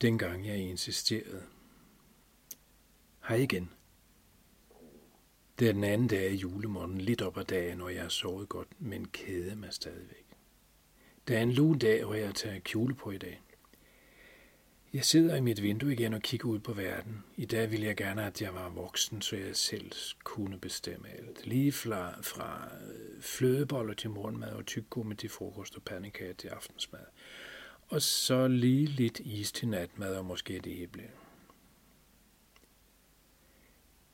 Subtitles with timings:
[0.00, 1.42] dengang jeg insisterede.
[3.28, 3.70] Hej igen.
[5.58, 8.48] Det er den anden dag i julemorgen, lidt op ad dagen, når jeg har sovet
[8.48, 10.26] godt, men keder mig stadigvæk.
[11.28, 13.42] Det er en lun dag, hvor jeg tager kjole på i dag.
[14.92, 17.24] Jeg sidder i mit vindue igen og kigger ud på verden.
[17.36, 19.92] I dag ville jeg gerne, at jeg var voksen, så jeg selv
[20.24, 21.46] kunne bestemme alt.
[21.46, 22.68] Lige fra, fra
[23.20, 27.00] flødeboller til morgenmad og tyggegummi til frokost og pandekager til aftensmad.
[27.88, 31.10] Og så lige lidt is til natmad og måske det æble.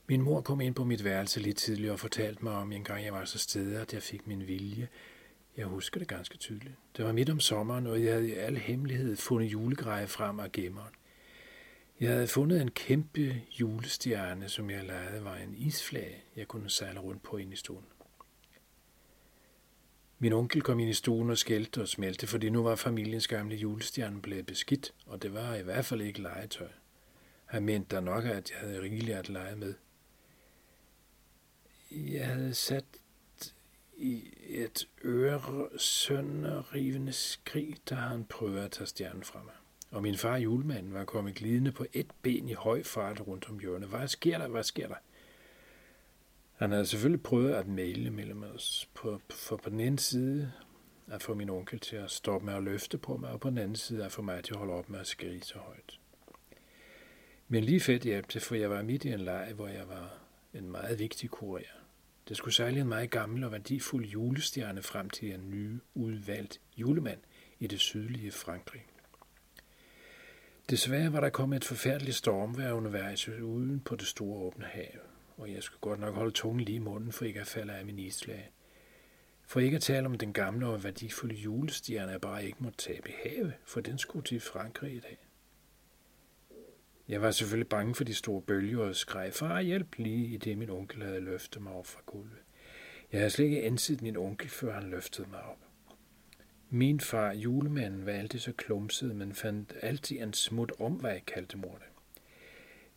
[0.06, 3.04] Min mor kom ind på mit værelse lidt tidligere og fortalte mig om, en gang
[3.04, 4.88] jeg var så sted, at jeg fik min vilje.
[5.56, 6.74] Jeg husker det ganske tydeligt.
[6.96, 10.52] Det var midt om sommeren, og jeg havde i al hemmelighed fundet julegreje frem af
[10.52, 10.94] gemmeren.
[12.00, 17.00] Jeg havde fundet en kæmpe julestjerne, som jeg lavede var en isflage, jeg kunne sejle
[17.00, 17.84] rundt på ind i stuen.
[20.22, 23.56] Min onkel kom ind i stuen og skældte og smelte, fordi nu var familiens gamle
[23.56, 26.68] julestjerne blevet beskidt, og det var i hvert fald ikke legetøj.
[27.44, 29.74] Han mente da nok, at jeg havde rigeligt at lege med.
[31.90, 32.84] Jeg havde sat
[33.96, 39.54] i et øresønderrivende skrig, da han prøvede at tage stjernen fra mig.
[39.90, 43.58] Og min far julemanden var kommet glidende på et ben i høj fart rundt om
[43.58, 43.88] hjørnet.
[43.88, 44.48] Hvad sker der?
[44.48, 44.96] Hvad sker der?
[46.62, 48.88] Han havde selvfølgelig prøvet at male mellem os.
[48.94, 50.52] På, for på den ene side
[51.10, 53.58] at få min onkel til at stoppe med at løfte på mig, og på den
[53.58, 56.00] anden side at få mig til at holde op med at skrige så højt.
[57.48, 60.18] Men lige fedt hjalp det, for jeg var midt i en leg, hvor jeg var
[60.54, 61.76] en meget vigtig kurér.
[62.28, 67.20] Det skulle sejle en meget gammel og værdifuld julestjerne frem til en ny udvalgt julemand
[67.58, 68.86] i det sydlige Frankrig.
[70.70, 75.11] Desværre var der kommet et forfærdeligt stormvejr undervejs uden på det store åbne hav,
[75.42, 77.86] og jeg skulle godt nok holde tungen lige i munden, for ikke at falde af
[77.86, 78.52] min islag.
[79.46, 83.08] For ikke at tale om den gamle og værdifulde julestjerne, jeg bare ikke måtte tabe
[83.08, 85.18] i have, for den skulle til Frankrig i dag.
[87.08, 90.36] Jeg var selvfølgelig bange for de store bølger og skreg, far ah, hjælp lige i
[90.36, 92.38] det min onkel havde løftet mig op fra gulvet.
[93.12, 95.58] Jeg havde slet ikke anset min onkel, før han løftede mig op.
[96.70, 101.26] Min far, julemanden, var altid så klumset, men fandt altid en smut om, hvad jeg
[101.26, 101.91] kaldte mor det.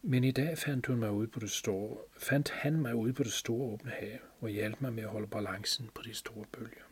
[0.07, 3.23] Men i dag fandt, hun mig ude på det store, fandt han mig ude på
[3.23, 6.83] det store åbne hav og hjalp mig med at holde balancen på de store bølger.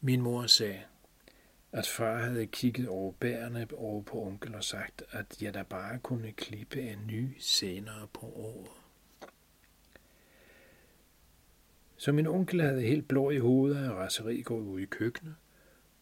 [0.00, 0.82] Min mor sagde,
[1.72, 5.98] at far havde kigget over bærene over på onkel og sagt, at jeg da bare
[5.98, 8.70] kunne klippe en ny senere på året.
[11.96, 15.34] Så min onkel havde helt blå i hovedet af raseri gået ud i køkkenet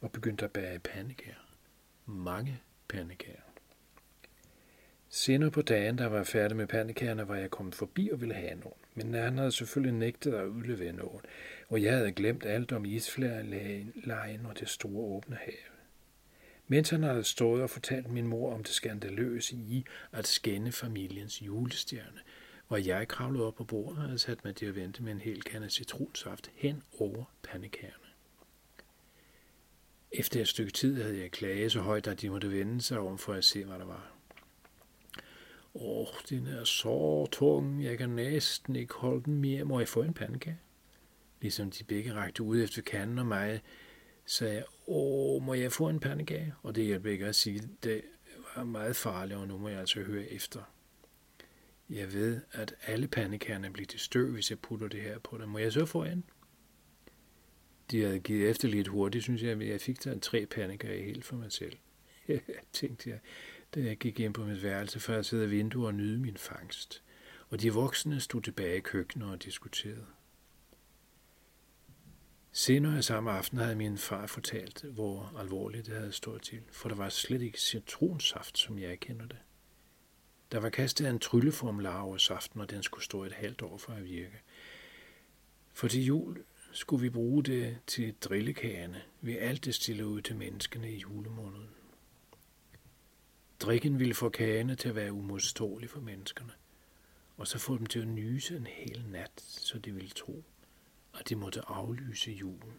[0.01, 1.55] og begyndte at bære pandekager.
[2.07, 3.48] Mange pandekager.
[5.19, 8.55] Senere på dagen, der var færdig med pandekagerne, var jeg kommet forbi og ville have
[8.55, 8.81] nogen.
[8.95, 11.21] Men han havde selvfølgelig nægtet at udlevere nogen,
[11.69, 15.57] og jeg havde glemt alt om isflærlejen og det store åbne have.
[16.69, 21.43] Mens han havde stået og fortalt min mor om det skandaløse i at skænde familiens
[21.43, 22.21] julestjerne,
[22.69, 25.21] var jeg kravlet op på bordet og havde sat mig til at vente med en
[25.21, 28.09] hel kande citronsaft hen over pandekagerne.
[30.13, 33.19] Efter et stykke tid havde jeg klaget så højt, at de måtte vende sig om
[33.19, 34.18] for at se, hvad der var.
[35.81, 39.65] Åh, den er så tung, jeg kan næsten ikke holde den mere.
[39.65, 40.59] Må jeg få en pandekage?
[41.41, 43.63] Ligesom de begge rakte ud efter kanden og mig,
[44.27, 46.55] sagde jeg, åh, må jeg få en pandekage?
[46.63, 48.03] Og det hjælper ikke at sige, det
[48.57, 50.61] var meget farligt, og nu må jeg altså høre efter.
[51.91, 55.49] Jeg ved, at alle pandekagerne bliver til støv, hvis jeg putter det her på dem.
[55.49, 56.25] Må jeg så få en?
[57.91, 61.25] De havde givet efter lidt hurtigt, synes jeg, men jeg fik der tre pandekager helt
[61.25, 61.77] for mig selv.
[62.73, 63.19] tænkte jeg,
[63.75, 66.37] da jeg gik ind på mit værelse, før at sidde i vinduet og nyde min
[66.37, 67.03] fangst.
[67.49, 70.07] Og de voksne stod tilbage i køkkenet og diskuterede.
[72.53, 76.97] Senere samme aften havde min far fortalt, hvor alvorligt det havde stået til, for der
[76.97, 79.39] var slet ikke citronsaft, som jeg kender det.
[80.53, 83.93] Der var kastet en trylleformular over saften, og den skulle stå et halvt år for
[83.93, 84.43] at virke.
[85.73, 90.37] For til jul skulle vi bruge det til drillekagerne, vi alt det stille ud til
[90.37, 91.69] menneskene i julemåneden.
[93.69, 96.53] Drikken ville få kagerne til at være umodståelig for menneskerne,
[97.37, 100.45] og så få dem til at nyse en hel nat, så de ville tro,
[101.19, 102.73] at de måtte aflyse julen.